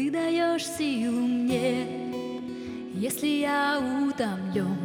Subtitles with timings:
[0.00, 1.86] Ты даешь силу мне,
[2.94, 4.78] если я утомлен,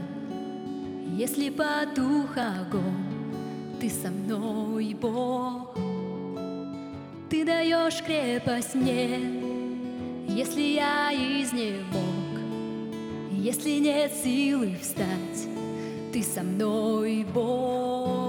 [1.15, 5.73] если потух огонь, ты со мной, Бог.
[7.29, 9.21] Ты даешь крепость мне,
[10.27, 12.41] если я изнемог,
[13.31, 15.47] если нет силы встать,
[16.11, 18.24] ты со мной, Бог.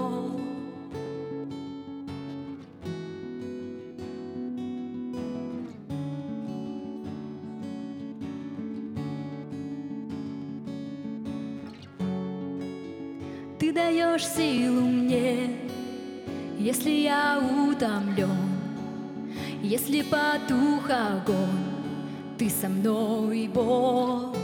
[13.77, 15.51] Даешь силу мне,
[16.57, 18.57] если я утомлен,
[19.61, 21.75] если потух огонь,
[22.39, 24.35] ты со мной, Бог.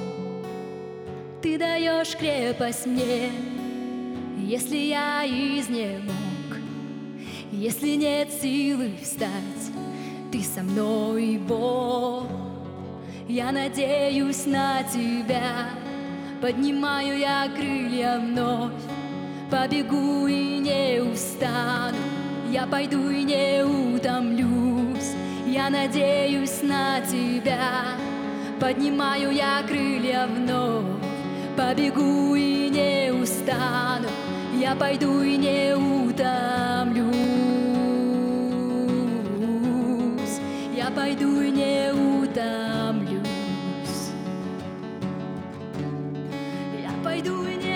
[1.41, 3.31] Ты даешь крепость мне,
[4.37, 6.59] если я изнемог,
[7.51, 9.65] если нет силы встать,
[10.31, 12.27] ты со мной, Бог.
[13.27, 15.69] Я надеюсь на тебя,
[16.39, 18.73] поднимаю я крылья вновь,
[19.53, 21.97] побегу и не устану,
[22.49, 25.11] я пойду и не утомлюсь,
[25.45, 27.85] я надеюсь на тебя,
[28.59, 30.85] поднимаю я крылья вновь,
[31.55, 34.09] побегу и не устану,
[34.59, 37.13] я пойду и не утомлюсь,
[40.75, 43.21] я пойду и не утомлюсь,
[46.81, 47.72] я пойду и не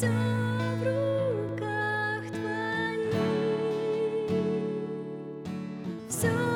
[0.00, 3.14] все в руках твоих.
[6.08, 6.49] Все